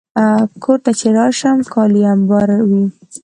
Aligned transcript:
کور 0.63 0.77
ته 0.85 0.91
چې 0.99 1.07
راشم، 1.17 1.57
کالي 1.73 2.01
امبار 2.13 2.49
وي. 2.69 2.83